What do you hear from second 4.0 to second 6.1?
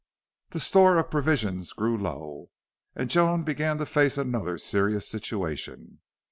another serious situation.